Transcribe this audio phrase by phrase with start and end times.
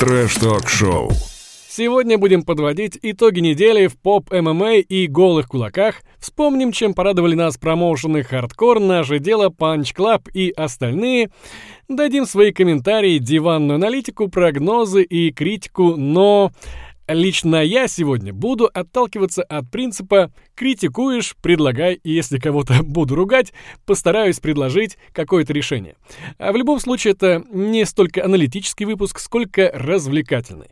[0.00, 1.10] Трэш-ток-шоу.
[1.68, 5.96] Сегодня будем подводить итоги недели в поп-ММА и голых кулаках.
[6.18, 11.28] Вспомним, чем порадовали нас промоушены Хардкор, Наше Дело, Панч Клаб и остальные.
[11.86, 16.50] Дадим свои комментарии, диванную аналитику, прогнозы и критику, но...
[17.12, 23.52] Лично я сегодня буду отталкиваться от принципа «критикуешь, предлагай, и если кого-то буду ругать,
[23.84, 25.96] постараюсь предложить какое-то решение».
[26.38, 30.68] А в любом случае это не столько аналитический выпуск, сколько развлекательный.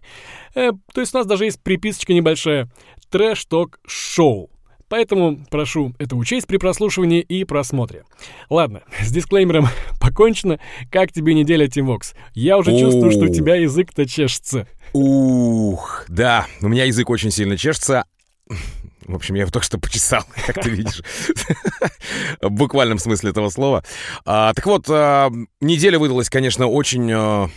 [0.55, 2.71] Э, то есть у нас даже есть приписочка небольшая
[3.11, 4.51] «Трэш-ток-шоу».
[4.89, 8.05] Поэтому прошу это учесть при прослушивании и просмотре.
[8.49, 9.67] Ладно, с дисклеймером
[10.01, 10.59] покончено.
[10.91, 12.15] Как тебе неделя, Тимвокс?
[12.35, 14.67] Я уже чувствую, что у тебя язык-то чешется.
[14.93, 18.05] Ух, да, у меня язык очень сильно чешется.
[19.07, 21.03] В общем, я его только что почесал, как ты видишь.
[22.43, 23.83] В буквальном смысле этого слова.
[24.25, 25.31] А, так вот, а,
[25.61, 27.51] неделя выдалась, конечно, очень...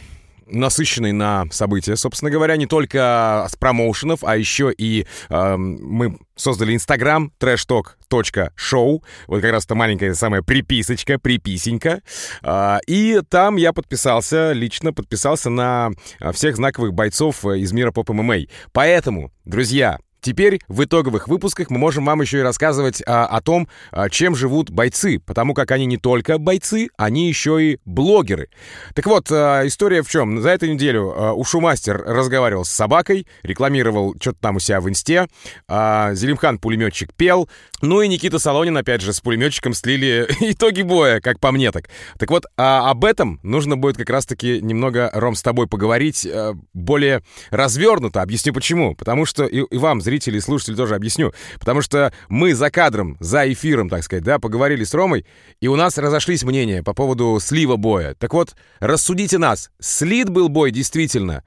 [0.52, 6.18] А, насыщенный на события, собственно говоря, не только с промоушенов, а еще и э, мы
[6.36, 12.02] создали Инстаграм trashtalk.show, вот как раз это маленькая самая приписочка, приписенька,
[12.44, 15.92] э, и там я подписался, лично подписался на
[16.34, 18.48] всех знаковых бойцов из мира поп-ММА.
[18.72, 23.68] Поэтому, друзья, Теперь в итоговых выпусках мы можем вам еще и рассказывать а, о том,
[23.92, 28.50] а, чем живут бойцы, потому как они не только бойцы, они еще и блогеры.
[28.94, 30.42] Так вот, а, история в чем?
[30.42, 35.28] За эту неделю а, Ушумастер разговаривал с собакой, рекламировал что-то там у себя в инсте,
[35.68, 37.50] а, Зелимхан пулеметчик пел,
[37.82, 41.90] ну и Никита Солонин опять же с пулеметчиком слили итоги боя, как по мне так.
[42.20, 46.54] Так вот, а, об этом нужно будет как раз-таки немного, Ром, с тобой поговорить а,
[46.74, 48.22] более развернуто.
[48.22, 48.96] Объясню почему.
[48.96, 51.34] Потому что и, и вам, зрители и слушатели тоже объясню.
[51.58, 55.26] Потому что мы за кадром, за эфиром, так сказать, да, поговорили с Ромой,
[55.62, 58.14] и у нас разошлись мнения по поводу слива боя.
[58.16, 61.44] Так вот, рассудите нас, слит был бой действительно,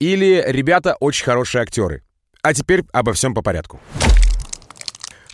[0.00, 2.02] или ребята очень хорошие актеры?
[2.42, 3.80] А теперь обо всем по порядку.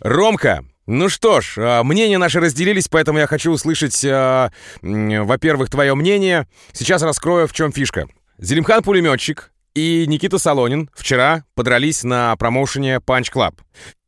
[0.00, 4.50] Ромка, ну что ж, а, мнения наши разделились, поэтому я хочу услышать, э,
[4.82, 6.46] во-первых, твое мнение.
[6.72, 8.08] Сейчас раскрою, в чем фишка.
[8.38, 13.54] Зелимхан пулеметчик и Никита Солонин вчера подрались на промоушене Punch Club.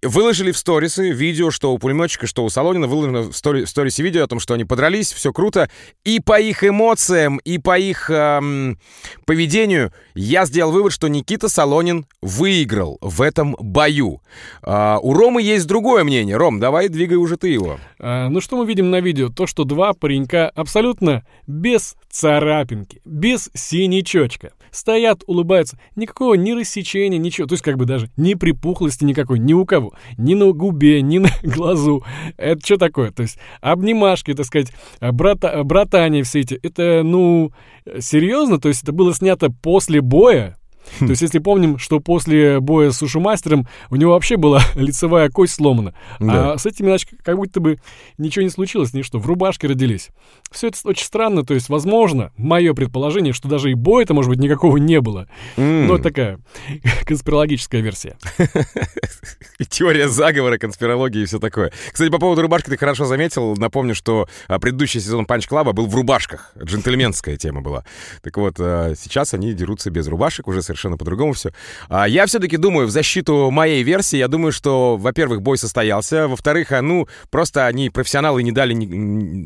[0.07, 4.03] Выложили в сторисы видео, что у пулеметчика, что у Солонина, выложено в, стори, в сторисе
[4.03, 5.69] видео о том, что они подрались, все круто.
[6.05, 8.79] И по их эмоциям, и по их эм,
[9.25, 14.23] поведению я сделал вывод, что Никита Солонин выиграл в этом бою.
[14.63, 16.37] А, у Ромы есть другое мнение.
[16.37, 17.79] Ром, давай двигай уже ты его.
[17.99, 19.29] А, ну что мы видим на видео?
[19.29, 24.53] То, что два паренька абсолютно без царапинки, без синячочка.
[24.71, 25.79] Стоят, улыбаются.
[25.97, 27.47] Никакого ни рассечения, ничего.
[27.47, 29.95] То есть как бы даже ни припухлости никакой, ни у кого.
[30.17, 32.05] Ни на губе, ни на глазу.
[32.37, 33.11] Это что такое?
[33.11, 36.55] То есть обнимашки, так сказать, брата, братания все эти.
[36.63, 37.53] Это, ну,
[37.99, 38.59] серьезно?
[38.59, 40.57] То есть это было снято после боя?
[40.99, 45.55] То есть, если помним, что после боя с ушемастером у него вообще была лицевая кость
[45.55, 45.95] сломана.
[46.19, 46.53] Да.
[46.53, 47.79] А с этими, значит, как будто бы
[48.19, 50.11] ничего не случилось, ни что, в рубашке родились.
[50.51, 54.39] Все это очень странно, то есть, возможно, мое предположение, что даже и боя-то, может быть,
[54.39, 55.29] никакого не было.
[55.57, 55.87] Mm.
[55.87, 56.39] Но такая
[57.07, 58.17] конспирологическая версия.
[59.69, 61.73] Теория заговора, конспирологии и все такое.
[61.93, 63.57] Кстати, по поводу рубашки ты хорошо заметил.
[63.57, 66.53] Напомню, что а, предыдущий сезон Панч Клаба был в рубашках.
[66.63, 67.85] Джентльменская тема была.
[68.23, 71.53] Так вот, а, сейчас они дерутся без рубашек уже совершенно совершенно по-другому все.
[71.89, 76.73] А я все-таки думаю, в защиту моей версии, я думаю, что, во-первых, бой состоялся, во-вторых,
[76.73, 78.77] а, ну, просто они, профессионалы, не дали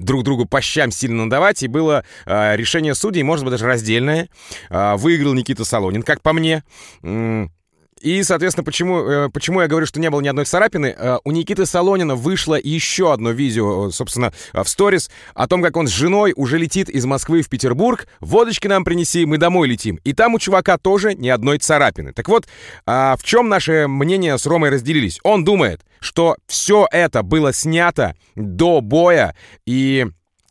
[0.02, 4.28] друг другу по щам сильно надавать, и было а, решение судей, может быть, даже раздельное.
[4.68, 6.64] А, выиграл Никита Солонин, как по мне.
[8.00, 11.32] И, соответственно, почему, э, почему я говорю, что не было ни одной царапины, э, у
[11.32, 15.90] Никиты Солонина вышло еще одно видео, э, собственно, в сторис, о том, как он с
[15.90, 20.00] женой уже летит из Москвы в Петербург, водочки нам принеси, мы домой летим.
[20.04, 22.12] И там у чувака тоже ни одной царапины.
[22.14, 22.46] Так вот,
[22.86, 25.20] а, в чем наши мнения с Ромой разделились?
[25.22, 29.34] Он думает, что все это было снято до боя,
[29.66, 30.06] и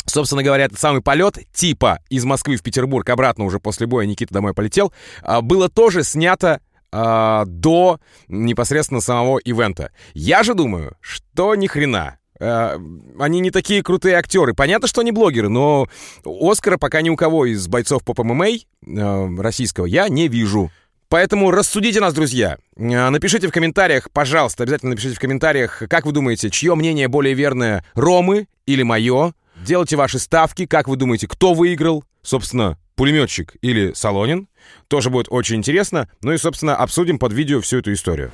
[0.06, 4.34] Собственно говоря, этот самый полет, типа из Москвы в Петербург, обратно уже после боя Никита
[4.34, 9.92] домой полетел, а, было тоже снято э, до непосредственно самого ивента.
[10.14, 12.20] Я же думаю, что ни хрена.
[12.40, 12.78] Э,
[13.20, 14.54] они не такие крутые актеры.
[14.54, 15.88] Понятно, что они блогеры, но
[16.26, 20.72] Оскара пока ни у кого из бойцов по ММА э, российского я не вижу.
[21.10, 22.58] Поэтому рассудите нас, друзья.
[22.78, 27.34] Э, напишите в комментариях, пожалуйста, обязательно напишите в комментариях, как вы думаете, чье мнение более
[27.34, 29.34] верное, Ромы или мое.
[29.66, 32.04] Делайте ваши ставки, как вы думаете, кто выиграл.
[32.22, 34.48] Собственно, пулеметчик или Солонин.
[34.88, 36.10] Тоже будет очень интересно.
[36.22, 38.32] Ну и, собственно, обсудим под видео всю эту историю.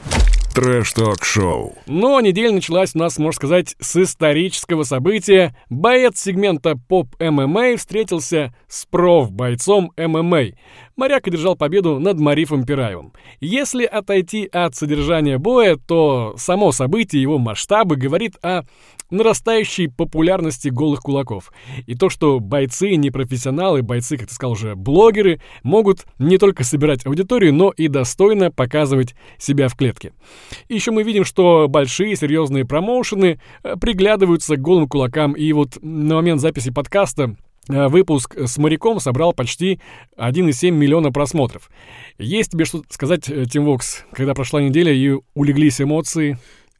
[0.56, 1.76] Трэш-ток-шоу.
[1.86, 5.54] Но неделя началась у нас, можно сказать, с исторического события.
[5.70, 10.52] Боец сегмента поп-ММА встретился с проф-бойцом ММА.
[10.98, 13.12] Моряк одержал победу над Марифом Пираевым.
[13.42, 18.62] Если отойти от содержания боя, то само событие, его масштабы говорит о
[19.10, 21.52] нарастающей популярности голых кулаков.
[21.86, 26.64] И то, что бойцы, не профессионалы, бойцы, как ты сказал уже, блогеры, могут не только
[26.64, 30.14] собирать аудиторию, но и достойно показывать себя в клетке.
[30.70, 35.34] Еще мы видим, что большие серьезные промоушены э, приглядываются к голым кулакам.
[35.34, 37.36] И вот на момент записи подкаста
[37.68, 39.80] выпуск с моряком собрал почти
[40.18, 41.70] 1,7 миллиона просмотров.
[42.18, 46.38] Есть тебе что сказать, э, Тим Вокс, когда прошла неделя и улеглись эмоции?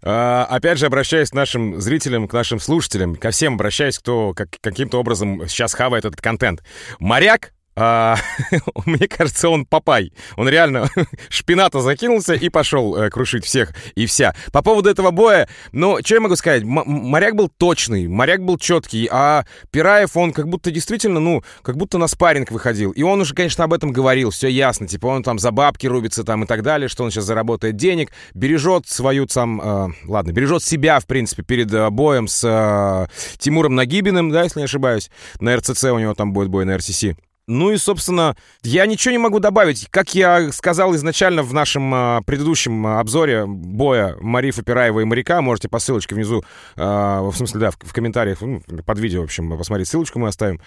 [0.08, 4.50] А, опять же, обращаюсь к нашим зрителям, к нашим слушателям, ко всем обращаюсь, кто как,
[4.62, 6.64] каким-то образом сейчас хавает этот контент.
[7.00, 8.16] Моряк а,
[8.86, 10.14] мне кажется, он папай.
[10.38, 10.90] Он реально
[11.30, 14.34] шпината закинулся и пошел э, крушить всех и вся.
[14.52, 16.64] По поводу этого боя, ну, что я могу сказать?
[16.64, 21.76] М- моряк был точный, моряк был четкий, а Пираев, он как будто действительно, ну, как
[21.76, 22.92] будто на спарринг выходил.
[22.92, 24.88] И он уже, конечно, об этом говорил, все ясно.
[24.88, 28.12] Типа он там за бабки рубится там и так далее, что он сейчас заработает денег,
[28.34, 33.76] бережет свою там, э, ладно, бережет себя, в принципе, перед э, боем с э, Тимуром
[33.76, 35.10] Нагибиным, да, если не ошибаюсь.
[35.40, 37.06] На РЦЦ у него там будет бой на РСС.
[37.48, 39.88] Ну и, собственно, я ничего не могу добавить.
[39.92, 45.70] Как я сказал изначально в нашем э, предыдущем обзоре боя Марифа Пираева и Моряка, можете
[45.70, 46.44] по ссылочке внизу,
[46.76, 50.28] э, в смысле, да, в, в комментариях, ну, под видео, в общем, посмотреть, ссылочку мы
[50.28, 50.60] оставим.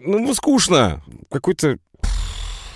[0.00, 1.02] Ну, скучно.
[1.30, 1.78] Какой-то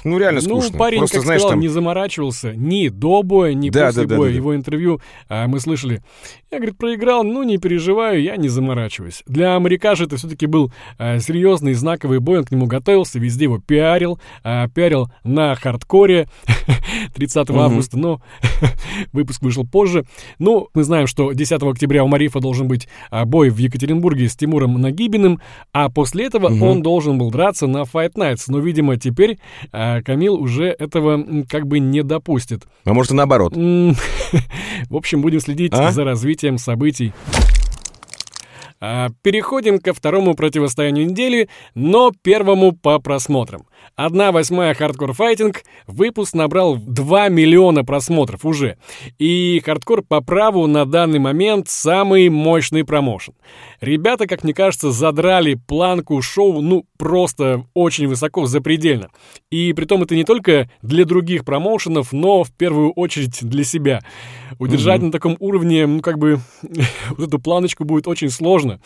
[0.04, 0.72] ну, реально ну, скучно.
[0.72, 1.60] Ну, парень, Просто, как знаешь, сказал, там...
[1.60, 4.28] не заморачивался ни до боя, ни да, после да, боя.
[4.28, 4.56] Да, да, Его да.
[4.56, 6.02] интервью а, мы слышали.
[6.50, 9.22] Я, говорит, проиграл, ну, не переживаю, я не заморачиваюсь.
[9.26, 9.60] Для
[9.94, 14.20] же это все-таки был а, серьезный, знаковый бой, он к нему готовился, везде его пиарил,
[14.42, 16.28] а, пиарил на хардкоре
[17.14, 18.20] 30 августа, но
[19.12, 20.04] выпуск вышел позже.
[20.38, 24.36] Ну, мы знаем, что 10 октября у Марифа должен быть а, бой в Екатеринбурге с
[24.36, 25.40] Тимуром Нагибиным,
[25.72, 28.44] а после этого он должен был драться на Fight Nights.
[28.48, 29.38] Но, видимо, теперь
[29.72, 32.64] а, Камил уже этого как бы не допустит.
[32.84, 33.54] А может и наоборот.
[33.56, 35.90] В общем, будем следить а?
[35.92, 37.12] за развитием событий.
[38.82, 43.66] А, переходим ко второму противостоянию недели, но первому по просмотрам.
[43.94, 48.78] Одна восьмая Hardcore Fighting выпуск набрал 2 миллиона просмотров уже.
[49.18, 53.34] И хардкор по праву на данный момент самый мощный промоушен.
[53.80, 59.08] Ребята, как мне кажется, задрали планку шоу, ну, просто очень высоко, запредельно.
[59.50, 64.00] И при том это не только для других промоушенов, но в первую очередь для себя.
[64.58, 65.06] Удержать угу.
[65.06, 66.40] на таком уровне, ну, как бы,
[67.10, 68.80] вот эту планочку будет очень сложно.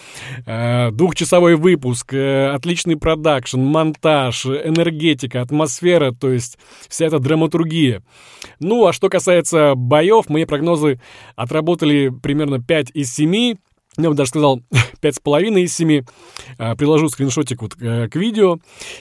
[0.47, 6.57] Э, двухчасовой выпуск, э, отличный продакшн, монтаж, энергетика, атмосфера, то есть
[6.89, 8.03] вся эта драматургия.
[8.61, 11.01] Ну, а что касается боев, мои прогнозы
[11.35, 13.57] отработали примерно 5 из 7.
[13.97, 14.61] Я бы даже сказал
[15.03, 16.05] 5,5 из 7.
[16.59, 18.59] А, приложу скриншотик вот э, к видео.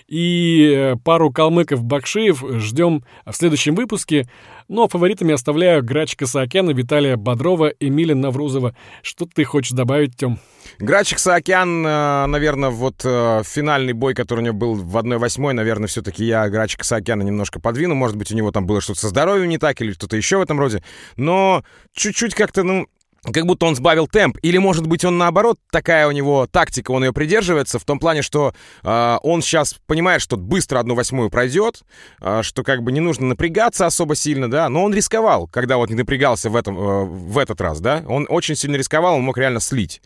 [0.08, 4.30] И э, пару калмыков Бакшиев ждем в следующем выпуске.
[4.68, 8.76] Ну а фаворитами оставляю Грачика Саакяна, Виталия Бодрова, Эмиля Наврузова.
[9.02, 10.40] Что ты хочешь добавить, Тём?
[10.78, 16.24] Грачик Саакян, э, наверное, вот финальный бой, который у него был в 1-8, наверное, все-таки
[16.24, 17.96] я Грачика Саакяна немножко подвину.
[17.96, 20.42] Может быть, у него там было что-то со здоровьем не так или что-то еще в
[20.42, 20.84] этом роде.
[21.18, 21.64] Но
[21.94, 22.88] чуть-чуть как-то, ну,
[23.32, 27.06] как будто он сбавил темп, или, может быть, он наоборот, такая у него тактика, он
[27.06, 28.54] ее придерживается, в том плане, что
[28.84, 31.84] э, он сейчас понимает, что быстро одну восьмую пройдет,
[32.22, 35.90] э, что как бы не нужно напрягаться особо сильно, да, но он рисковал, когда вот
[35.90, 39.38] не напрягался в, этом, э, в этот раз, да, он очень сильно рисковал, он мог
[39.38, 40.02] реально слить,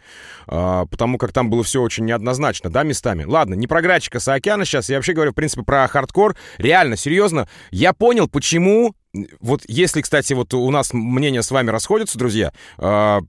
[0.48, 3.24] э, потому как там было все очень неоднозначно, да, местами.
[3.24, 7.48] Ладно, не про Грачика Саакяна сейчас, я вообще говорю, в принципе, про хардкор, реально, серьезно,
[7.72, 8.94] я понял, почему
[9.40, 13.20] вот если, кстати, вот у нас мнения с вами расходятся, друзья, э,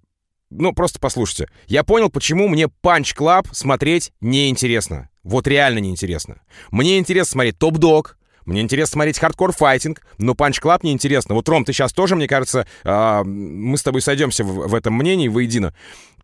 [0.51, 1.49] ну, просто послушайте.
[1.67, 5.11] Я понял, почему мне Punch Club смотреть неинтересно.
[5.23, 6.41] Вот реально неинтересно.
[6.71, 8.17] Мне интересно смотреть Top Dog,
[8.47, 11.35] мне интересно смотреть Hardcore Fighting, но Punch Club не интересно.
[11.35, 14.95] Вот, Ром, ты сейчас тоже, мне кажется, э, мы с тобой сойдемся в, в этом
[14.95, 15.75] мнении воедино.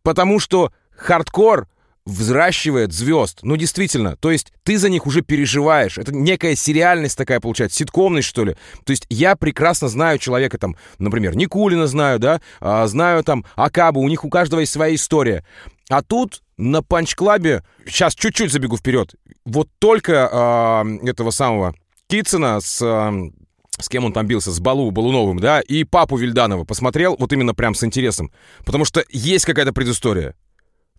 [0.02, 1.68] Потому что хардкор
[2.06, 3.40] взращивает звезд.
[3.42, 4.16] Ну, действительно.
[4.16, 5.98] То есть ты за них уже переживаешь.
[5.98, 8.56] Это некая сериальность такая получается, ситкомность, что ли.
[8.84, 14.00] То есть я прекрасно знаю человека, там, например, Никулина знаю, да, а, знаю там Акабу,
[14.00, 15.44] у них у каждого есть своя история.
[15.88, 21.74] А тут на панч-клабе, сейчас чуть-чуть забегу вперед, вот только а, этого самого
[22.08, 22.80] Китсона с...
[22.82, 23.12] А,
[23.76, 27.54] с кем он там бился, с Балу Балуновым, да, и папу Вильданова посмотрел вот именно
[27.54, 28.30] прям с интересом.
[28.64, 30.36] Потому что есть какая-то предыстория.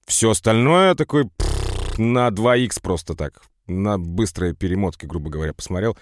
[0.05, 3.41] Все остальное такой пфф, на 2х просто так.
[3.67, 5.97] На быстрые перемотки, грубо говоря, посмотрел.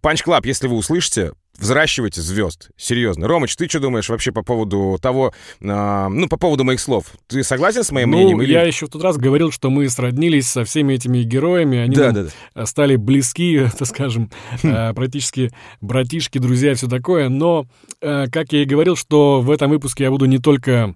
[0.00, 2.70] Punch Club, если вы услышите, взращивайте звезд.
[2.76, 3.28] Серьезно.
[3.28, 7.06] Ромыч, ты что думаешь вообще по поводу того, э, ну, по поводу моих слов?
[7.26, 8.42] Ты согласен с моим ну, мнением?
[8.42, 8.52] Или...
[8.52, 11.78] я еще в тот раз говорил, что мы сроднились со всеми этими героями.
[11.78, 12.66] Они Да, да, да.
[12.66, 14.30] стали близки, так скажем,
[14.62, 17.28] э, практически братишки, друзья и все такое.
[17.28, 17.66] Но,
[18.00, 20.94] э, как я и говорил, что в этом выпуске я буду не только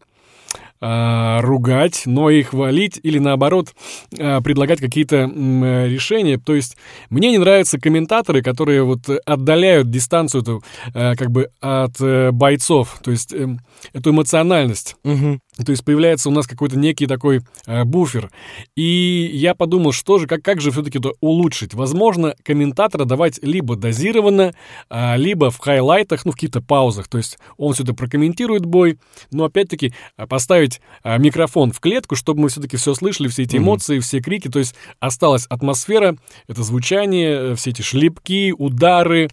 [0.80, 3.75] а, ругать, но и хвалить или наоборот
[4.18, 6.38] а, предлагать какие-то э, решения.
[6.38, 6.76] То есть
[7.11, 10.64] мне не нравятся комментаторы, которые вот отдаляют дистанцию эту,
[10.95, 13.61] э, как бы от э, бойцов, то есть эм,
[13.92, 14.97] эту эмоциональность.
[15.04, 15.40] Мгм.
[15.64, 18.30] То есть появляется у нас какой-то некий такой э, буфер.
[18.76, 21.73] И я подумал, что же, как, как же все-таки это улучшить?
[21.73, 24.52] Возможно, комментатора давать либо дозированно,
[24.90, 27.09] а, либо в хайлайтах, ну, в каких-то паузах.
[27.09, 28.99] То есть он все это прокомментирует бой,
[29.30, 30.26] но опять-таки а,
[30.67, 34.49] поставить а, микрофон в клетку, чтобы мы все-таки все слышали, все эти эмоции, все крики.
[34.49, 36.17] То есть осталась атмосфера,
[36.49, 39.31] это звучание, э, все эти шлепки, удары.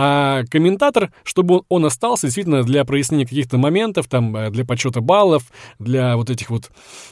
[0.00, 5.42] А комментатор, чтобы он, остался действительно для прояснения каких-то моментов, там, э, для подсчета баллов,
[5.80, 6.70] для вот этих вот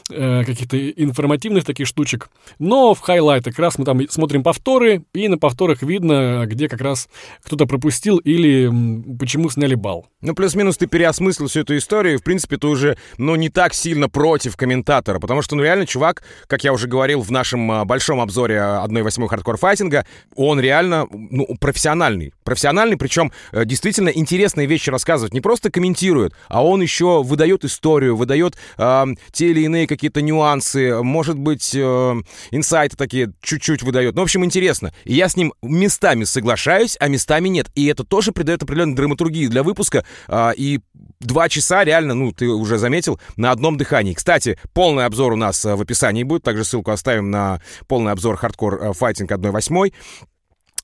[0.09, 2.29] э, каких-то информативных таких штучек.
[2.59, 6.79] Но в хайлайтах как раз мы там смотрим повторы, и на повторах видно, где как
[6.79, 7.09] раз
[7.43, 8.71] кто-то пропустил или
[9.19, 10.07] почему сняли балл.
[10.21, 13.73] Ну, плюс-минус ты переосмыслил всю эту историю, и, в принципе, ты уже, ну, не так
[13.73, 17.85] сильно против комментатора, потому что, ну, реально, чувак, как я уже говорил в нашем а,
[17.85, 22.33] большом обзоре 1.8 хардкор файтинга, он реально, ну, профессиональный.
[22.43, 25.33] Профессиональный, причем э, действительно интересные вещи рассказывает.
[25.33, 31.01] Не просто комментирует, а он еще выдает историю, выдает э, те или иные какие-то нюансы,
[31.01, 32.15] может быть, э,
[32.51, 34.15] инсайты такие чуть-чуть выдает.
[34.15, 34.93] Ну, в общем, интересно.
[35.03, 37.67] И я с ним местами соглашаюсь, а местами нет.
[37.75, 40.05] И это тоже придает определенную драматургию для выпуска.
[40.27, 40.79] а, и
[41.19, 44.13] два часа реально, ну, ты уже заметил, на одном дыхании.
[44.13, 46.43] Кстати, полный обзор у нас а, в описании будет.
[46.43, 49.93] Также ссылку оставим на полный обзор хардкор а, файтинг 1.8.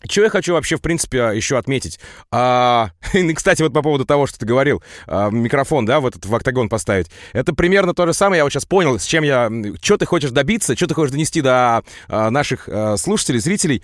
[0.08, 2.00] Чего я хочу вообще, в принципе, еще отметить?
[2.32, 6.26] А, и, кстати, вот по поводу того, что ты говорил, а, микрофон, да, в этот
[6.26, 7.10] в октагон поставить.
[7.32, 9.52] Это примерно то же самое, я вот сейчас понял, с чем я...
[9.82, 13.84] Что ты хочешь добиться, что ты хочешь донести до а, наших а, слушателей, зрителей.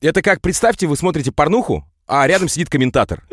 [0.00, 3.24] Это как, представьте, вы смотрите порнуху, а рядом сидит комментатор.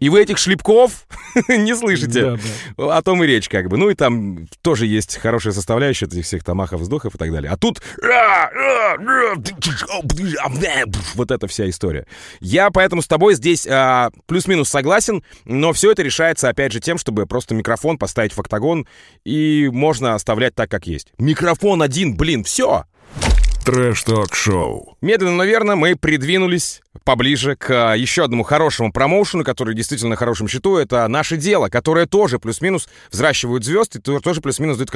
[0.00, 1.06] И вы этих шлепков
[1.48, 2.22] не слышите.
[2.22, 2.38] Да,
[2.76, 2.96] да.
[2.96, 3.76] О том и речь, как бы.
[3.76, 7.50] Ну и там тоже есть хорошая составляющая этих всех тамахов, вздохов и так далее.
[7.50, 7.80] А тут
[11.14, 12.06] вот эта вся история.
[12.40, 16.98] Я поэтому с тобой здесь а, плюс-минус согласен, но все это решается, опять же, тем,
[16.98, 18.86] чтобы просто микрофон поставить в октагон,
[19.24, 21.12] и можно оставлять так, как есть.
[21.18, 22.84] Микрофон один, блин, все.
[23.66, 24.96] Трэш-ток-шоу.
[25.00, 30.16] Медленно, но верно мы придвинулись поближе к а, еще одному хорошему промоушену, который действительно на
[30.16, 30.76] хорошем счету.
[30.76, 34.92] Это «Наше дело», которое тоже плюс-минус взращивают звезд, и то- тоже плюс-минус дают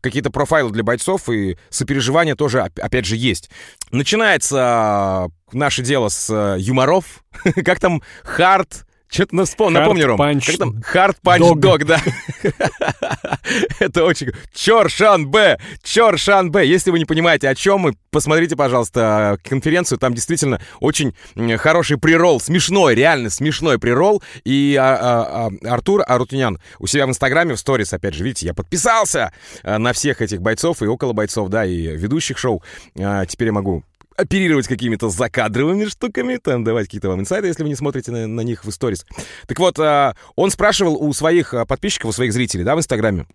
[0.00, 3.48] какие-то профайлы для бойцов, и сопереживание тоже, оп- опять же, есть.
[3.92, 7.22] Начинается «Наше дело» с а, юморов.
[7.64, 8.02] Как там?
[8.24, 8.86] Hard...
[9.10, 10.20] Что-то нас вспом- Hard напомни, Ром.
[10.20, 10.82] Punch Как там?
[10.82, 11.58] Hard punch Dog.
[11.58, 12.00] dog, да.
[13.80, 14.30] Это очень...
[14.54, 15.58] Чоршан Б!
[15.82, 16.64] Чоршан Б!
[16.64, 19.98] Если вы не понимаете, о чем мы, посмотрите, пожалуйста, конференцию.
[19.98, 21.12] Там действительно очень
[21.58, 22.40] хороший прирол.
[22.40, 24.22] Смешной, реально смешной прирол.
[24.44, 28.46] И а, а, а, Артур Арутюнян у себя в Инстаграме, в сторис, опять же, видите,
[28.46, 29.32] я подписался
[29.64, 32.62] а, на всех этих бойцов и около бойцов, да, и ведущих шоу.
[32.96, 33.82] А, Теперь я могу
[34.20, 38.42] оперировать какими-то закадровыми штуками, там давать какие-то вам инсайды, если вы не смотрите на, на
[38.42, 39.06] них в сторис.
[39.46, 43.26] Так вот, а, он спрашивал у своих а, подписчиков, у своих зрителей, да, в Инстаграме,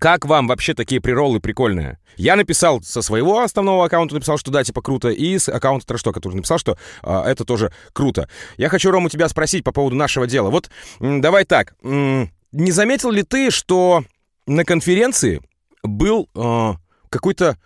[0.00, 1.98] как вам вообще такие приролы прикольные?
[2.16, 6.20] Я написал со своего основного аккаунта, написал, что да, типа круто, и с аккаунта Трэштока
[6.20, 8.28] тоже написал, что а, это тоже круто.
[8.56, 10.50] Я хочу, Рома, тебя спросить по поводу нашего дела.
[10.50, 14.04] Вот давай так, не заметил ли ты, что
[14.46, 15.40] на конференции
[15.82, 16.76] был а,
[17.08, 17.56] какой-то,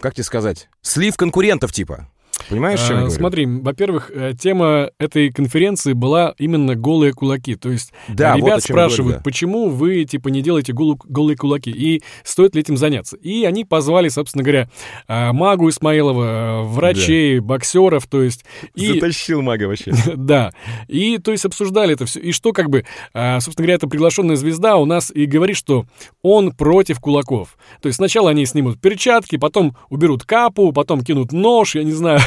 [0.00, 2.08] как тебе сказать, слив конкурентов типа?
[2.48, 3.16] Понимаешь, чем я А, говорю?
[3.16, 7.56] Смотри, во-первых, э, тема этой конференции была именно голые кулаки.
[7.56, 9.22] То есть Да, вот ребят чем я говорю, спрашивают, да.
[9.22, 13.16] почему вы типа не делаете голые кулаки и стоит ли этим заняться.
[13.16, 14.68] И они позвали, собственно говоря,
[15.08, 19.92] а, Магу Исмаилова, э, врачей, боксеров, то есть и Затащил мага вообще.
[20.16, 20.52] да.
[20.88, 22.20] И, то есть, обсуждали это все.
[22.20, 25.86] И что, как бы, собственно говоря, эта приглашенная звезда у нас и говорит, что
[26.22, 27.56] он против кулаков.
[27.80, 32.20] То есть, сначала они снимут перчатки, потом уберут капу, потом кинут нож, я не знаю.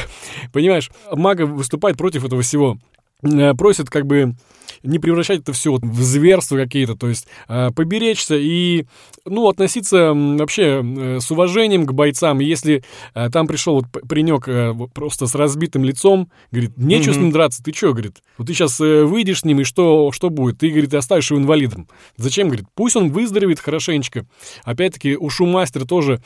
[0.52, 2.78] Понимаешь, Мага выступает против этого всего.
[3.22, 4.34] Э, просят как бы
[4.82, 8.86] не превращать это все в зверства какие-то, то есть э, поберечься и,
[9.24, 12.40] ну, относиться вообще э, с уважением к бойцам.
[12.40, 12.82] И если
[13.14, 17.14] э, там пришел вот паренек э, просто с разбитым лицом, говорит, нечего mm-hmm.
[17.14, 20.12] с ним драться, ты что, говорит, вот ты сейчас э, выйдешь с ним, и что,
[20.12, 20.58] что будет?
[20.58, 21.88] Ты, говорит, оставишь его инвалидом.
[22.16, 24.26] Зачем, говорит, пусть он выздоровеет хорошенечко.
[24.64, 26.22] Опять-таки, ушу мастер тоже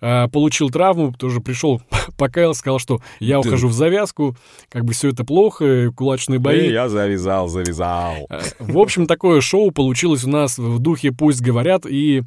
[0.00, 1.82] э, получил травму, тоже пришел,
[2.16, 4.36] покаялся, сказал, что я ухожу в завязку,
[4.70, 6.68] как бы все это плохо, кулачные бои.
[6.68, 8.26] И я завязал, завязал.
[8.30, 12.22] Э, в общем, такое шоу получилось у нас в духе «Пусть говорят», и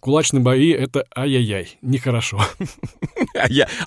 [0.00, 2.40] кулачные бои— это ай-яй-яй, нехорошо.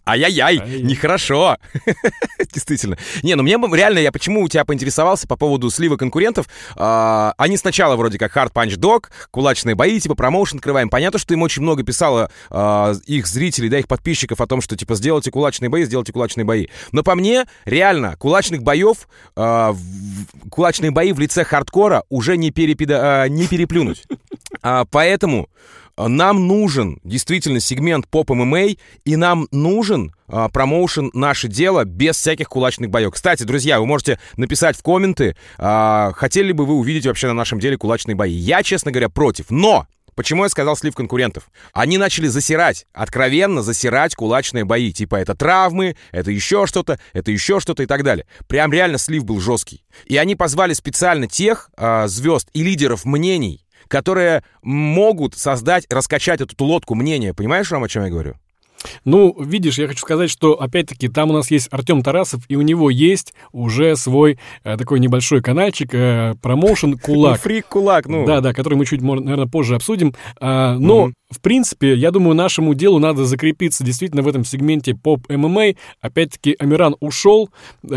[0.06, 1.58] Ай-яй-яй, нехорошо.
[2.54, 2.98] Действительно.
[3.24, 6.48] Не, ну мне реально, я почему у тебя поинтересовался по поводу слива конкурентов.
[6.76, 10.90] А, они сначала вроде как Hard Punch Dog, кулачные бои, типа промоушен открываем.
[10.90, 14.76] Понятно, что им очень много писало а, их зрителей, да, их подписчиков о том, что
[14.76, 16.68] типа сделайте кулачные бои, сделайте кулачные бои.
[16.92, 19.65] Но по мне, реально, кулачных боев, а,
[20.50, 24.04] кулачные бои в лице хардкора уже не, перепида, а, не переплюнуть.
[24.62, 25.50] А, поэтому
[25.98, 32.90] нам нужен действительно сегмент поп-ММА, и нам нужен а, промоушен «Наше дело» без всяких кулачных
[32.90, 33.14] боев.
[33.14, 37.60] Кстати, друзья, вы можете написать в комменты, а, хотели бы вы увидеть вообще на нашем
[37.60, 38.34] деле кулачные бои.
[38.34, 39.50] Я, честно говоря, против.
[39.50, 41.50] Но Почему я сказал слив конкурентов?
[41.74, 44.94] Они начали засирать, откровенно засирать кулачные бои.
[44.94, 48.26] Типа это травмы, это еще что-то, это еще что-то и так далее.
[48.48, 49.84] Прям реально слив был жесткий.
[50.06, 56.64] И они позвали специально тех э, звезд и лидеров мнений, которые могут создать, раскачать эту
[56.64, 57.34] лодку мнения.
[57.34, 58.36] Понимаешь, Ром, о чем я говорю?
[59.04, 62.62] Ну, видишь, я хочу сказать, что, опять-таки, там у нас есть Артем Тарасов, и у
[62.62, 67.42] него есть уже свой э, такой небольшой каналчик, э, промоушен «Кулак».
[67.42, 68.26] Фрик «Кулак», ну.
[68.26, 70.14] Да-да, который мы чуть, наверное, позже обсудим.
[70.40, 75.74] А, но в принципе, я думаю, нашему делу надо закрепиться действительно в этом сегменте поп-ММА.
[76.00, 77.50] Опять-таки, Амиран ушел.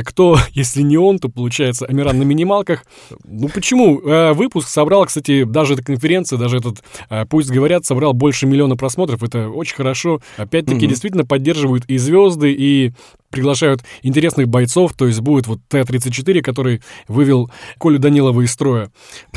[0.05, 2.85] Кто, если не он, то, получается, Амиран на минималках.
[3.25, 4.01] Ну, почему?
[4.01, 8.77] Э, выпуск собрал, кстати, даже эта конференция, даже этот, э, пусть говорят, собрал больше миллиона
[8.77, 9.23] просмотров.
[9.23, 10.21] Это очень хорошо.
[10.37, 10.89] Опять-таки, mm-hmm.
[10.89, 12.93] действительно поддерживают и звезды, и
[13.31, 18.91] приглашают интересных бойцов, то есть будет вот Т-34, который вывел Колю Данилова из строя.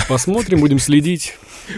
[0.07, 1.35] Посмотрим, будем следить.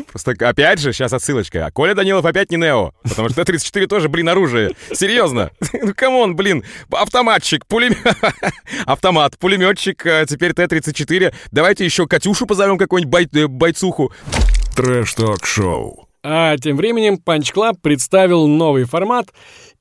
[0.07, 1.69] Просто опять же, сейчас отсылочка.
[1.73, 4.71] Коля Данилов опять не Нео, потому что Т-34 тоже, блин, оружие.
[4.91, 5.51] Серьезно.
[5.83, 6.63] Ну, come on, блин.
[6.91, 7.97] Автоматчик, пулемет...
[8.85, 11.33] Автомат, пулеметчик, а теперь Т-34.
[11.51, 13.27] Давайте еще Катюшу позовем какую-нибудь бой...
[13.33, 14.13] Э, бойцуху.
[14.75, 16.02] Трэш-ток-шоу.
[16.23, 19.33] А тем временем Punch Club представил новый формат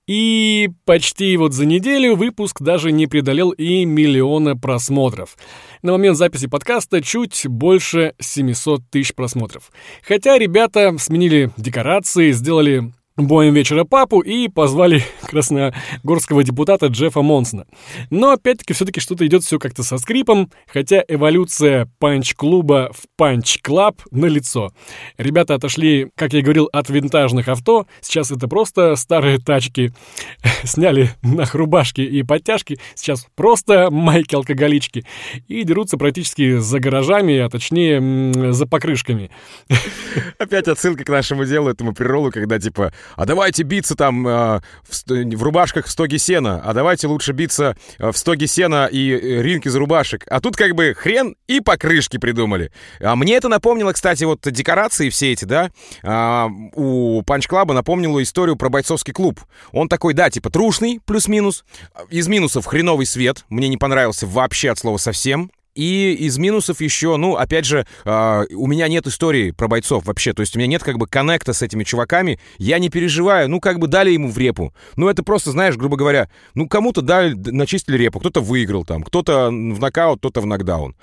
[0.09, 5.37] и почти вот за неделю выпуск даже не преодолел и миллиона просмотров.
[5.83, 9.71] На момент записи подкаста чуть больше 700 тысяч просмотров.
[10.03, 17.67] Хотя ребята сменили декорации, сделали боем вечера папу и позвали красногорского депутата Джеффа Монсона.
[18.11, 24.01] Но опять-таки все-таки что-то идет все как-то со скрипом, хотя эволюция панч-клуба в Punch Club
[24.11, 24.73] налицо.
[25.19, 29.93] Ребята отошли, как я и говорил, от винтажных авто, сейчас это просто старые тачки.
[30.65, 35.05] Сняли нах рубашки и подтяжки, сейчас просто майки-алкоголички
[35.49, 39.31] и дерутся практически за гаражами, а точнее за покрышками.
[40.39, 45.07] Опять отсылка к нашему делу, этому приролу, когда типа а давайте биться там э, в,
[45.07, 49.43] в рубашках в стоге сена, а давайте лучше биться э, в стоге сена и э,
[49.43, 50.25] ринг из рубашек.
[50.29, 52.73] А тут как бы хрен и покрышки придумали.
[53.01, 55.71] А мне это напомнило, кстати, вот декорации все эти, да,
[56.03, 59.41] а, у Панч Клаба напомнило историю про бойцовский клуб.
[59.73, 61.65] Он такой, да, типа трушный, плюс-минус.
[62.11, 65.51] Из минусов хреновый свет, мне не понравился вообще от слова совсем.
[65.75, 70.35] И из минусов еще, ну, опять же, э, у меня нет истории про бойцов вообще,
[70.35, 73.59] то есть у меня нет как бы коннекта с этими чуваками, я не переживаю, ну,
[73.59, 74.75] как бы дали ему в репу.
[74.97, 79.49] Ну, это просто, знаешь, грубо говоря, ну, кому-то дали, начистили репу, кто-то выиграл там, кто-то
[79.49, 80.95] в нокаут, кто-то в нокдаун.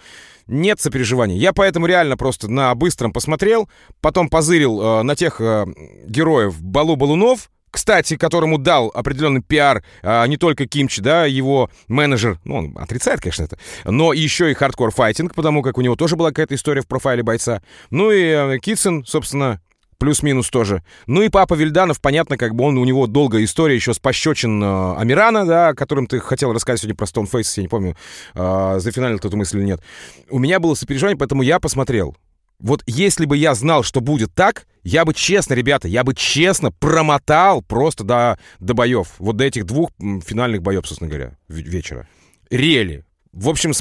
[0.45, 1.37] Нет сопереживания.
[1.37, 3.69] Я поэтому реально просто на быстром посмотрел,
[4.01, 5.65] потом позырил э, на тех э,
[6.05, 12.55] героев Балу-Балунов, кстати, которому дал определенный пиар а, не только Кимчи, да, его менеджер, ну,
[12.55, 16.29] он отрицает, конечно, это, но еще и хардкор файтинг, потому как у него тоже была
[16.29, 17.61] какая-то история в профайле бойца.
[17.89, 19.61] Ну и э, Китсон, собственно,
[19.99, 20.81] плюс-минус тоже.
[21.05, 24.63] Ну и папа Вильданов, понятно, как бы он, у него долгая история еще с пощечин
[24.63, 27.95] э, Амирана, да, о котором ты хотел рассказать сегодня про Stoneface, я не помню,
[28.33, 29.81] э, зафиналил ты эту мысль или нет.
[30.29, 32.15] У меня было сопереживание, поэтому я посмотрел.
[32.59, 36.71] Вот если бы я знал, что будет так, я бы честно, ребята, я бы честно
[36.71, 39.13] промотал просто до, до боев.
[39.19, 42.07] Вот до этих двух финальных боев, собственно говоря, вечера.
[42.49, 43.05] Рели.
[43.31, 43.71] В общем,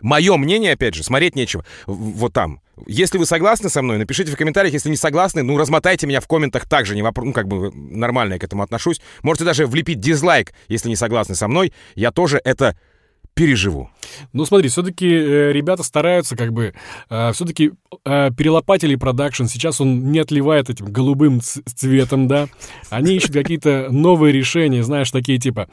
[0.00, 1.64] мое мнение, опять же, смотреть нечего.
[1.86, 2.60] Вот там.
[2.86, 4.72] Если вы согласны со мной, напишите в комментариях.
[4.72, 6.94] Если не согласны, ну, размотайте меня в комментах также.
[6.94, 9.00] Не вопрос, ну, как бы нормально я к этому отношусь.
[9.22, 11.72] Можете даже влепить дизлайк, если не согласны со мной.
[11.94, 12.76] Я тоже это
[13.34, 13.90] переживу.
[14.32, 16.74] Ну, смотри, все-таки э, ребята стараются, как бы,
[17.10, 17.72] э, все-таки
[18.04, 19.44] э, перелопатили продакшн.
[19.46, 22.48] Сейчас он не отливает этим голубым цветом, да.
[22.90, 25.68] Они ищут какие-то новые решения, знаешь, такие типа,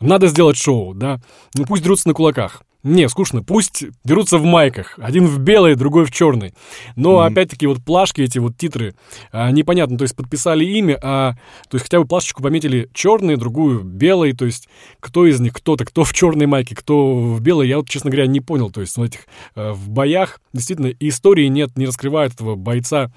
[0.00, 1.20] надо сделать шоу, да.
[1.54, 2.62] Ну, пусть дерутся на кулаках.
[2.84, 3.42] Не, скучно.
[3.42, 4.98] Пусть дерутся в майках.
[4.98, 6.52] Один в белой, другой в черной.
[6.96, 7.32] Но, mm-hmm.
[7.32, 8.94] опять-таки, вот плашки, эти вот титры,
[9.32, 9.96] а, непонятно.
[9.96, 11.32] То есть подписали имя, а...
[11.70, 14.34] То есть хотя бы плашечку пометили черный, другую белой.
[14.34, 14.68] То есть
[15.00, 18.26] кто из них, кто-то, кто в черной майке, кто в белой, я вот, честно говоря,
[18.26, 18.70] не понял.
[18.70, 19.20] То есть в этих
[19.56, 23.10] э, в боях действительно истории нет, не раскрывает этого бойца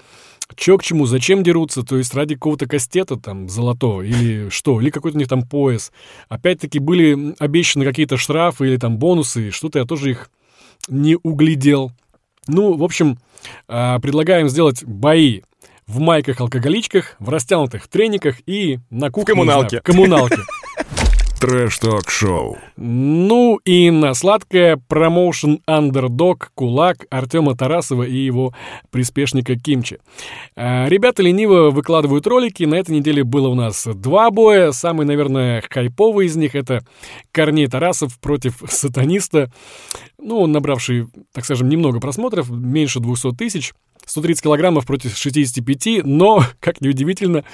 [0.56, 4.90] Че к чему, зачем дерутся, то есть ради какого-то кастета там золотого или что, или
[4.90, 5.92] какой-то у них там пояс.
[6.28, 10.30] Опять-таки были обещаны какие-то штрафы или там бонусы, что-то я тоже их
[10.88, 11.92] не углядел.
[12.46, 13.18] Ну, в общем,
[13.68, 15.42] а, предлагаем сделать бои
[15.86, 19.24] в майках-алкоголичках, в растянутых трениках и на кухне.
[19.24, 19.68] В коммуналке.
[19.68, 20.36] Знаю, в коммуналке.
[21.40, 22.58] Трэш-ток-шоу.
[22.76, 28.54] Ну и на сладкое промоушен андердог кулак Артема Тарасова и его
[28.90, 29.98] приспешника Кимчи.
[30.56, 32.64] А, ребята лениво выкладывают ролики.
[32.64, 34.72] На этой неделе было у нас два боя.
[34.72, 36.84] Самый, наверное, хайповый из них это
[37.30, 39.52] Корней Тарасов против сатаниста.
[40.20, 43.74] Ну, набравший, так скажем, немного просмотров, меньше 200 тысяч.
[44.08, 47.44] 130 килограммов против 65, но, как неудивительно,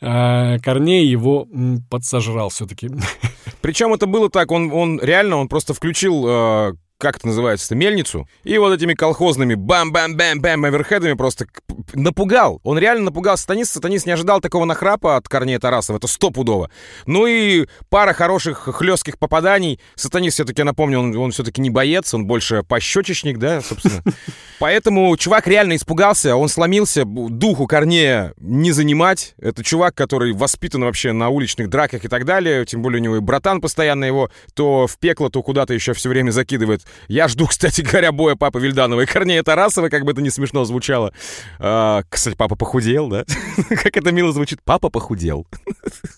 [0.00, 1.48] а, Корней его
[1.90, 2.90] подсожрал все-таки.
[3.60, 8.28] Причем это было так, он, он реально, он просто включил э, как это называется-то, мельницу,
[8.44, 11.46] и вот этими колхозными бам-бам-бам-бам оверхедами просто
[11.92, 12.60] напугал.
[12.62, 13.72] Он реально напугал сатанист.
[13.72, 16.70] Сатанист не ожидал такого нахрапа от Корнея Тарасова, это стопудово.
[17.06, 19.80] Ну и пара хороших хлестких попаданий.
[19.96, 24.02] Сатанист, все-таки, я напомню, он, он все-таки не боец, он больше пощечечник, да, собственно.
[24.58, 29.34] Поэтому чувак реально испугался, он сломился, духу Корнея не занимать.
[29.38, 33.16] Это чувак, который воспитан вообще на уличных драках и так далее, тем более у него
[33.16, 36.83] и братан постоянно его то в пекло, то куда-то еще все время закидывает.
[37.08, 40.64] Я жду, кстати говоря, боя Папы Вильданова и Корнея Тарасова, как бы это не смешно
[40.64, 41.12] звучало.
[41.58, 43.24] А, кстати, папа похудел, да?
[43.68, 44.60] как это мило звучит.
[44.64, 45.46] Папа похудел.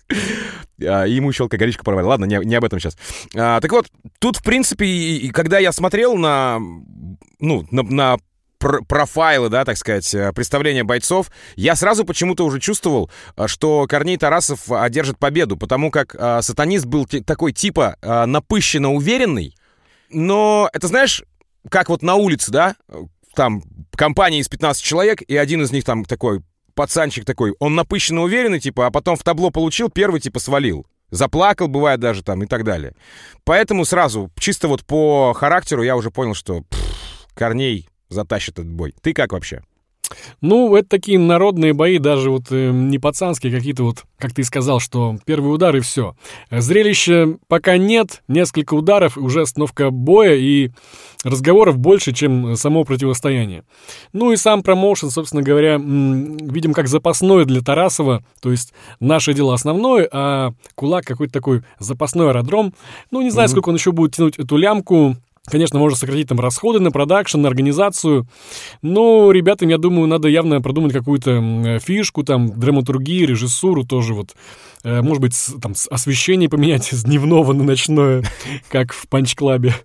[0.82, 2.06] а, ему еще алкоголичку порвали.
[2.06, 2.96] Ладно, не, не об этом сейчас.
[3.34, 3.86] А, так вот,
[4.18, 6.58] тут, в принципе, и, когда я смотрел на,
[7.40, 8.18] ну, на,
[8.58, 14.16] профайлы, да, так сказать, э, представления бойцов, я сразу почему-то уже чувствовал, э, что Корней
[14.16, 19.54] Тарасов одержит победу, потому как э, сатанист был такой типа э, напыщенно уверенный,
[20.10, 21.22] но это знаешь,
[21.70, 22.76] как вот на улице, да,
[23.34, 26.42] там компания из 15 человек, и один из них там такой
[26.74, 30.86] пацанчик такой, он напыщенно уверенный, типа, а потом в табло получил, первый, типа, свалил.
[31.10, 32.94] Заплакал, бывает даже там и так далее.
[33.44, 38.92] Поэтому сразу, чисто вот по характеру я уже понял, что пфф, Корней затащит этот бой.
[39.00, 39.62] Ты как вообще?
[40.40, 44.80] Ну, это такие народные бои, даже вот э, не пацанские, какие-то вот, как ты сказал,
[44.80, 46.14] что первый удар и все.
[46.50, 50.70] Зрелища пока нет, несколько ударов, уже остановка боя и
[51.24, 53.64] разговоров больше, чем само противостояние.
[54.12, 59.54] Ну и сам промоушен, собственно говоря, видим как запасной для Тарасова, то есть наше дело
[59.54, 62.74] основное, а кулак какой-то такой запасной аэродром.
[63.10, 63.50] Ну, не знаю, mm-hmm.
[63.50, 65.16] сколько он еще будет тянуть эту лямку,
[65.46, 68.26] Конечно, можно сократить там расходы на продакшн, на организацию,
[68.82, 74.34] но ребятам, я думаю, надо явно продумать какую-то фишку, там, драматургию, режиссуру тоже вот.
[74.86, 78.22] Э, может быть, там, освещение поменять с дневного на ночное,
[78.68, 79.74] как в панч-клабе.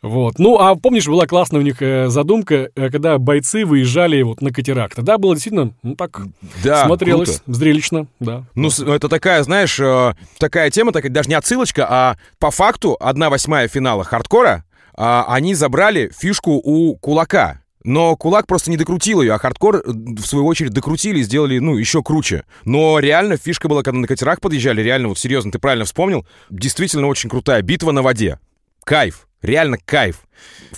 [0.00, 0.38] Вот.
[0.38, 4.52] Ну, а помнишь, была классная у них э, задумка, э, когда бойцы выезжали вот на
[4.52, 4.94] катерах.
[4.94, 6.20] Тогда было действительно, ну, так
[6.62, 7.58] да, смотрелось круто.
[7.58, 8.44] зрелищно, да.
[8.54, 13.30] Ну, это такая, знаешь, э, такая тема, такая, даже не отсылочка, а по факту одна
[13.30, 14.02] восьмая финала
[14.32, 14.64] хардкора,
[14.94, 17.60] а, они забрали фишку у кулака.
[17.84, 21.76] Но Кулак просто не докрутил ее, а хардкор, в свою очередь, докрутили и сделали, ну,
[21.76, 22.44] еще круче.
[22.64, 27.08] Но реально фишка была, когда на катерах подъезжали, реально, вот серьезно, ты правильно вспомнил, действительно
[27.08, 28.38] очень крутая битва на воде.
[28.84, 29.26] Кайф.
[29.42, 30.22] Реально кайф.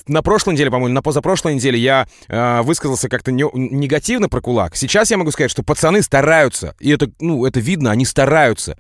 [0.09, 4.75] На прошлой неделе, по-моему, на позапрошлой неделе я э, высказался как-то не, негативно про кулак.
[4.75, 6.75] Сейчас я могу сказать, что пацаны стараются.
[6.81, 8.79] И это, ну, это видно, они стараются.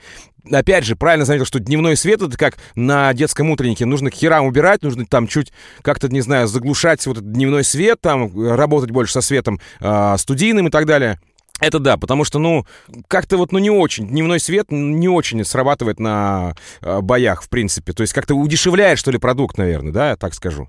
[0.51, 3.87] Опять же, правильно заметил, что дневной свет это как на детском утреннике.
[3.87, 5.53] Нужно к херам убирать, нужно там чуть
[5.83, 10.69] как-то, не знаю, заглушать вот этот дневной свет, там работать больше со светом э, студийным
[10.69, 11.19] и так далее.
[11.61, 12.67] Это да, потому что, ну,
[13.07, 14.09] как-то вот, ну, не очень.
[14.09, 17.93] Дневной свет не очень срабатывает на э, боях, в принципе.
[17.93, 20.69] То есть как-то удешевляет, что ли, продукт, наверное, да, я так скажу.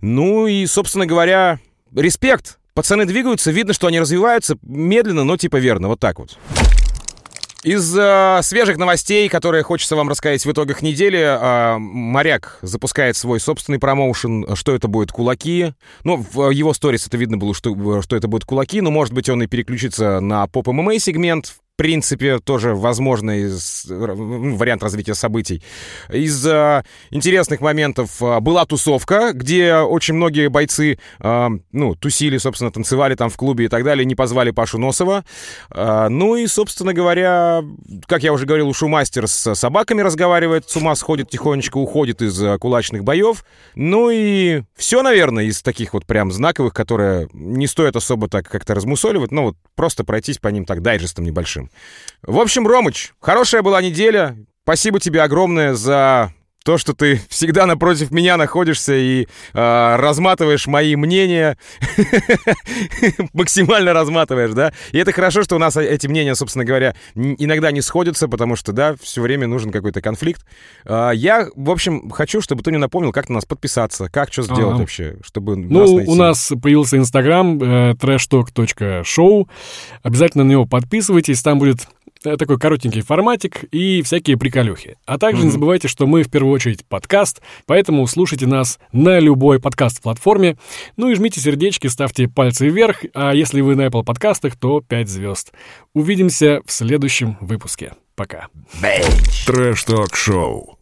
[0.00, 1.60] Ну и, собственно говоря,
[1.94, 2.58] респект.
[2.74, 6.38] Пацаны двигаются, видно, что они развиваются медленно, но типа верно, вот так вот.
[7.62, 13.38] Из э, свежих новостей, которые хочется вам рассказать в итогах недели, э, Моряк запускает свой
[13.38, 14.56] собственный промоушен.
[14.56, 15.12] Что это будет?
[15.12, 15.72] Кулаки.
[16.02, 19.28] Ну, в его сторис это видно было, что, что это будет кулаки, но, может быть,
[19.28, 23.50] он и переключится на поп-ММА сегмент принципе, тоже возможный
[23.88, 25.64] вариант развития событий.
[26.12, 32.70] Из э, интересных моментов э, была тусовка, где очень многие бойцы, э, ну, тусили, собственно,
[32.70, 35.24] танцевали там в клубе и так далее, не позвали Пашу Носова.
[35.72, 37.64] Э, ну и, собственно говоря,
[38.06, 42.58] как я уже говорил, ушумастер с собаками разговаривает, с ума сходит, тихонечко уходит из э,
[42.58, 43.44] кулачных боев.
[43.74, 48.76] Ну и все, наверное, из таких вот прям знаковых, которые не стоит особо так как-то
[48.76, 51.71] размусоливать, но вот просто пройтись по ним так дайджестом небольшим.
[52.22, 54.36] В общем, Ромыч, хорошая была неделя.
[54.64, 56.32] Спасибо тебе огромное за
[56.62, 61.58] то, что ты всегда напротив меня находишься и э, разматываешь мои мнения,
[63.32, 64.72] максимально разматываешь, да?
[64.92, 68.72] И это хорошо, что у нас эти мнения, собственно говоря, иногда не сходятся, потому что,
[68.72, 70.44] да, все время нужен какой-то конфликт.
[70.84, 74.42] Э, я, в общем, хочу, чтобы ты мне напомнил, как на нас подписаться, как что
[74.42, 74.78] сделать ага.
[74.78, 76.10] вообще, чтобы Ну, нас найти.
[76.10, 79.48] у нас появился Инстаграм, э, trashtalk.show.
[80.02, 84.96] Обязательно на него подписывайтесь, там будет Э, такой коротенький форматик и всякие приколюхи.
[85.06, 85.44] А также mm-hmm.
[85.46, 90.56] не забывайте, что мы в первую очередь подкаст, поэтому слушайте нас на любой подкаст-платформе.
[90.96, 95.08] Ну и жмите сердечки, ставьте пальцы вверх, а если вы на Apple подкастах, то 5
[95.08, 95.52] звезд.
[95.94, 97.94] Увидимся в следующем выпуске.
[98.14, 98.48] Пока.
[99.46, 100.81] Трэш-ток-шоу.